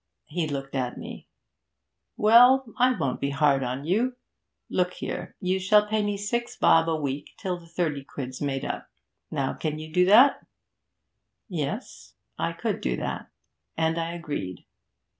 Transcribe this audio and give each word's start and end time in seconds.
He 0.25 0.47
looked 0.47 0.73
at 0.73 0.97
me. 0.97 1.27
"Well, 2.17 2.73
I 2.79 2.95
won't 2.97 3.21
be 3.21 3.29
hard 3.29 3.61
on 3.61 3.85
you. 3.85 4.15
Look 4.67 4.93
here, 4.95 5.35
you 5.39 5.59
shall 5.59 5.85
pay 5.85 6.01
me 6.03 6.17
six 6.17 6.55
bob 6.55 6.89
a 6.89 6.95
week 6.95 7.35
till 7.37 7.59
the 7.59 7.67
thirty 7.67 8.03
quid's 8.03 8.41
made 8.41 8.65
up. 8.65 8.89
Now, 9.29 9.51
you 9.51 9.57
can 9.59 9.77
do 9.77 10.05
that?" 10.05 10.43
Yes 11.47 12.15
I 12.35 12.51
could 12.53 12.81
do 12.81 12.97
that, 12.97 13.27
and 13.77 13.99
I 13.99 14.13
agreed. 14.13 14.65